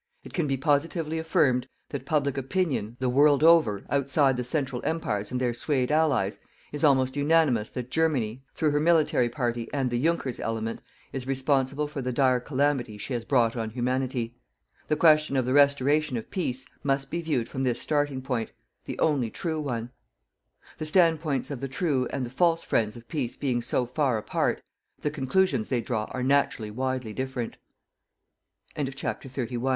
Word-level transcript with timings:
It 0.23 0.33
can 0.33 0.47
be 0.47 0.57
positively 0.57 1.19
affirmed 1.19 1.67
that 1.89 2.07
public 2.07 2.35
opinion, 2.35 2.97
the 2.99 3.07
world 3.07 3.43
over, 3.43 3.85
outside 3.87 4.35
the 4.35 4.43
Central 4.43 4.81
Empires 4.83 5.29
and 5.29 5.39
their 5.39 5.53
swayed 5.53 5.91
allies, 5.91 6.39
is 6.71 6.83
almost 6.83 7.15
unanimous 7.15 7.69
that 7.69 7.91
Germany, 7.91 8.41
through 8.55 8.71
her 8.71 8.79
military 8.79 9.29
party 9.29 9.69
and 9.71 9.91
the 9.91 10.01
junkers 10.03 10.39
element, 10.39 10.81
is 11.13 11.27
responsible 11.27 11.87
for 11.87 12.01
the 12.01 12.11
dire 12.11 12.39
calamity 12.39 12.97
she 12.97 13.13
has 13.13 13.23
brought 13.23 13.55
on 13.55 13.69
Humanity. 13.69 14.35
The 14.87 14.95
question 14.95 15.35
of 15.37 15.45
the 15.45 15.53
restoration 15.53 16.17
of 16.17 16.31
"PEACE" 16.31 16.65
must 16.81 17.11
be 17.11 17.21
viewed 17.21 17.47
from 17.47 17.61
this 17.61 17.79
starting 17.79 18.23
point 18.23 18.51
the 18.85 18.97
only 18.97 19.29
true 19.29 19.61
one. 19.61 19.91
The 20.79 20.87
standpoints 20.87 21.51
of 21.51 21.61
the 21.61 21.67
TRUE 21.67 22.07
and 22.07 22.25
the 22.25 22.31
FALSE 22.31 22.63
friends 22.63 22.95
of 22.95 23.07
PEACE 23.07 23.35
being 23.35 23.61
so 23.61 23.85
far 23.85 24.17
apart, 24.17 24.63
the 25.01 25.11
conclusions 25.11 25.69
they 25.69 25.79
draw 25.79 26.05
are 26.05 26.23
naturally 26.23 26.71
widely 26.71 27.13
different. 27.13 27.57
CHAPTER 28.75 29.27
XXXII. 29.29 29.57
A 29.57 29.59
MOST 29.59 29.59
REPR 29.59 29.69